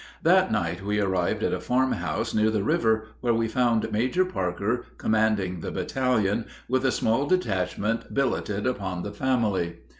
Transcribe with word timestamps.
That 0.23 0.51
night 0.51 0.83
we 0.83 0.99
arrived 0.99 1.43
at 1.43 1.53
a 1.53 1.59
farm 1.59 1.91
house 1.91 2.33
near 2.33 2.49
the 2.49 2.63
river, 2.63 3.09
where 3.19 3.35
we 3.35 3.47
found 3.47 3.91
Major 3.91 4.25
Parker, 4.25 4.83
commanding 4.97 5.59
the 5.59 5.69
battalion, 5.69 6.45
with 6.67 6.83
a 6.87 6.91
small 6.91 7.27
detachment 7.27 8.11
billeted 8.11 8.65
upon 8.65 9.03
the 9.03 9.11
family. 9.13 9.75